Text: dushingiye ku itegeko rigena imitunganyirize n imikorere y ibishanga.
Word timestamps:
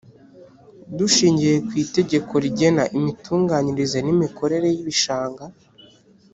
dushingiye 0.97 1.55
ku 1.67 1.73
itegeko 1.83 2.33
rigena 2.43 2.83
imitunganyirize 2.97 3.97
n 4.05 4.07
imikorere 4.15 4.67
y 4.75 4.79
ibishanga. 4.83 5.43